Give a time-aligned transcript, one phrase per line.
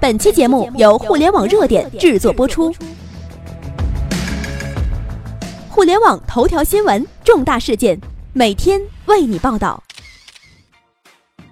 [0.00, 2.74] 本期节目由互联网热点制作播出。
[5.68, 8.00] 互联网头条新闻，重大事件，
[8.32, 9.82] 每天为你报道。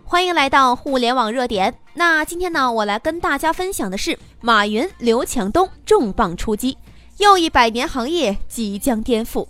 [0.02, 1.74] 欢迎来到互联网热点。
[1.92, 6.78] 那今天呢，我来跟大家分享的是马云、刘强东重磅出击，
[7.18, 9.46] 又一百年行业即将颠覆。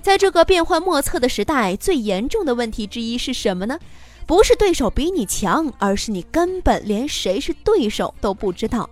[0.00, 3.80] 在这个变幻莫测的时代，最严重的问题之一是什么呢？
[4.26, 8.88] 不是对手比你强，而是你根本连谁是对手都不知道。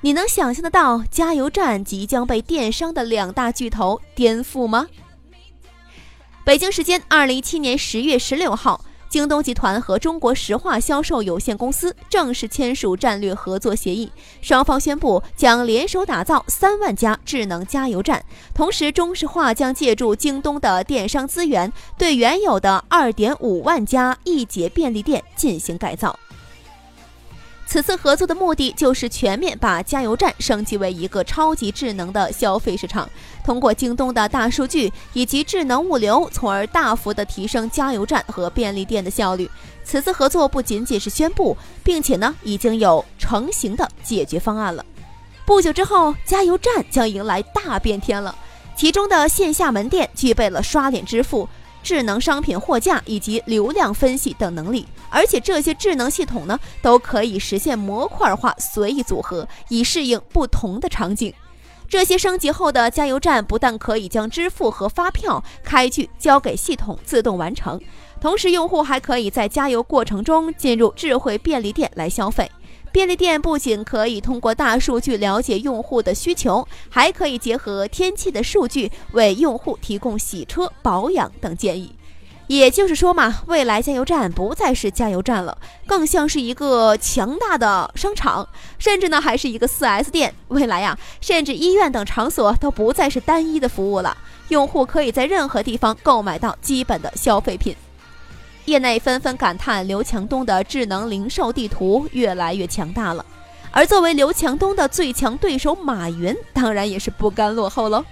[0.00, 4.88] 你能想象得到加油站即将被电商的两大巨头颠覆吗？
[6.44, 8.84] 北京时间二零一七年十月十六号。
[9.12, 18.24] 京东集团和中国石化销售有限公司正式签署战略合作协议，双方宣布将联手打造三万家智能加油站。
[18.54, 26.18] 同时，中石化将借助京东的电商资源，对原有的二点五万家易捷便利店进行改造。
[27.72, 33.08] 此次合作的目的就是全面把加油站升级为一个超级智能的消费市场，
[33.42, 39.50] 通过京东的大数据以及智能物流，从而大幅的提升加油站和便利店的效率。
[39.82, 44.84] 此次合作不仅仅是宣布，并且呢已经有成型的解决方案了。
[45.46, 48.36] 不久之后，加油站将迎来大变天了，
[48.76, 51.48] 其中的线下门店具备了刷脸支付。
[51.82, 61.32] 智能商品货架以及流量分析等能力，而且这些智能系统呢，都可以实现模块化随意组合，以适应不同的场景。
[61.88, 67.78] 这些升级后的加油站不但可以将支付和发票开具交给系统自动完成，
[68.18, 72.50] 同时用户还可以在加油过程中进入智慧便利店来消费。
[72.92, 81.94] 便利店不仅可以通过大数据了解用户的需求，还可以结合天气的数据为用户提供洗车、保养等建议。
[82.48, 85.56] 也就是说嘛，未来加油站不再是加油站了，
[85.86, 88.46] 更像是一个强大的商场，
[88.78, 90.34] 甚至呢还是一个 4S 店。
[90.48, 94.14] 未来呀，甚至医院等场所都不再是单一的服务了，
[94.48, 97.74] 用户可以在任何地方购买到基本的消费品。
[98.66, 103.24] 业内纷纷感叹刘强东的智能零售地图越来越强大了，
[103.70, 108.04] 而作为刘强东的最强对手马云，当然也是不甘落后喽。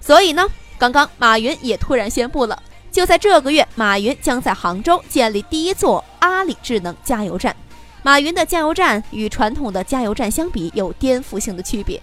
[0.00, 0.44] 所以呢，
[0.78, 2.60] 刚刚马云也突然宣布了，
[2.90, 7.54] 就在这个月，马云将在杭州建立第一座阿里智能加油站。
[8.02, 12.02] 马云的加油站与传统的加油站相比有颠覆性的区别。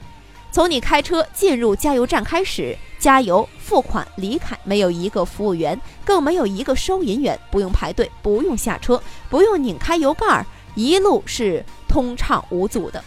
[0.52, 10.44] 从你开车进入加油站开始，加油、付款、离开，没有一个服务员，更没有一个收银员，不用排队，不用下车，不用拧开油盖，
[10.74, 13.04] 一路是通畅无阻的。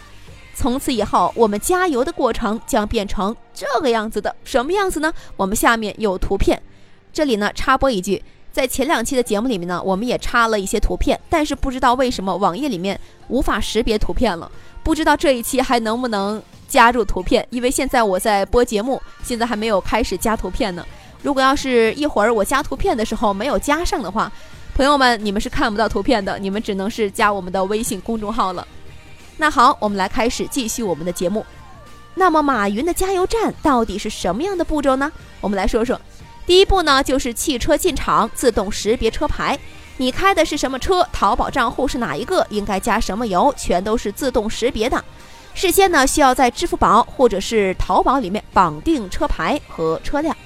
[0.54, 5.12] 从此以后，我们加油的过程将变成这个样子的，什么样子呢？
[5.36, 6.62] 我们下面有图片，
[7.12, 14.50] 这里呢插播一句，在前两期的节目里面呢，我们也插了一些图片，但是不知道为什么网页里面无法识别图片了，
[14.84, 16.40] 不知道这一期还能不能。
[16.72, 20.82] 加入图片，因为现在我在播节目，现在还没有开始加图片呢。
[21.20, 24.32] 如果要是一会儿我加图片的时候没有加上的话，
[24.74, 28.66] 朋友们你们是看不到图片的，你们只能是加我们的微信公众号了。
[29.36, 31.44] 那好，我们来开始继续我们的节目。
[32.14, 35.12] 那么马云的加油站到底是什么样的步骤呢？
[35.42, 36.00] 我们来说说。
[36.46, 39.58] 第一步呢，就是汽车进场自动识别车牌，
[39.98, 45.04] 你开的是什么车，淘宝账户是哪一个，应该加什么油，全都是自动识别的。
[45.54, 50.36] 事先呢，需要在支付宝或者是淘宝里面绑定车牌和车辆。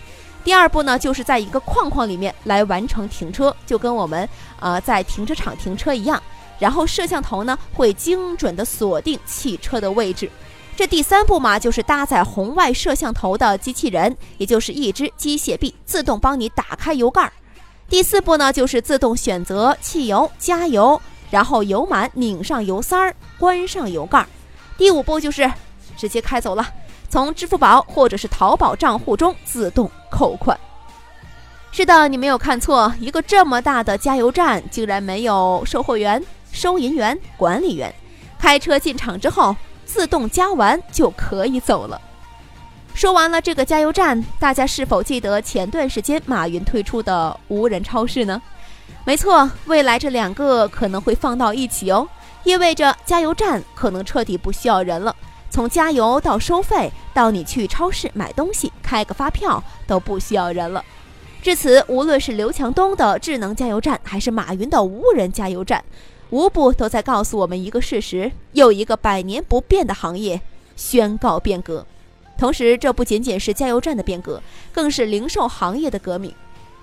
[0.44, 4.28] 第二步呢，就是在一个框框里面来完成停车，就跟我们
[4.60, 6.22] 呃在停车场停车一样。
[6.58, 10.30] 然后摄像头呢会精准的锁定汽车的位置。
[10.74, 17.32] 这第三步嘛，就是搭载红外摄像头的机器人，也就是一只机械臂，自动帮你打开油盖。
[17.88, 21.00] 第四步呢，就是自动选择汽油加油，
[21.30, 24.26] 然后油满拧上油塞儿，关上油盖。
[24.76, 25.50] 第五步就是
[25.96, 26.66] 直接开走了，
[27.08, 30.58] 从支付宝或者是淘宝账户中自动扣款。
[31.72, 36.22] 是的，你没有看错，一个这么大的加油站竟然没有售货员、
[36.52, 37.94] 收银员、管理员，
[38.38, 39.54] 开车进场之后
[39.84, 42.00] 自动加完就可以走了。
[42.94, 48.40] 说完了这个加油站，大家是否记得前段时间马云推出的无人超市呢？
[49.04, 52.08] 没错，未来这两个可能会放到一起哦。
[52.46, 55.16] 意味着加油站可能彻底不需要人了，
[55.50, 60.84] 从加油到收费，到你去超市买东西开个发票都不需要人了。
[61.42, 65.84] 至此，无论是刘强东的智能加油站，还是马云的无人加油站，
[66.30, 70.40] 无不都在告诉我们一个事实：又一个百年不变的行业
[70.76, 71.84] 宣告变革。
[72.38, 74.40] 同时，这不仅仅是加油站的变革，
[74.72, 76.32] 更是零售行业的革命。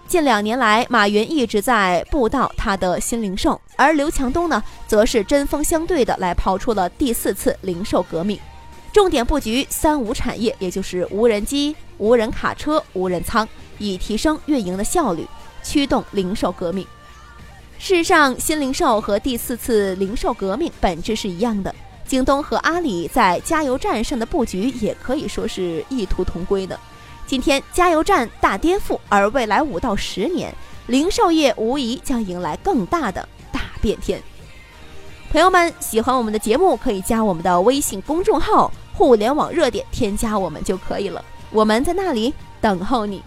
[0.07, 8.39] 近两年来，马云一直在布道他的新零售，而刘强东呢，则是针锋相对的来抛出了第四次零售革命，
[8.91, 13.47] 重点布局三无产业，也就是无人机、无人卡车、无人仓，
[13.79, 15.27] 以提升运营的效率，
[15.63, 16.85] 驱动零售革命。
[17.79, 21.73] 事实上，新零售和第四次零售革命本质是一样的。
[22.05, 26.79] 京东和阿里在加油站上的布局也可以说是异途同归的。
[27.25, 30.53] 今天加油站大颠覆，而未来五到十年，
[30.87, 34.21] 零售业无疑将迎来更大的大变天。
[35.31, 41.23] 朋友们，喜欢我们的节目，可以加我们的微信公众号“互联网热点”，添加我们就可以了。
[41.49, 43.23] 我们在那里等候你。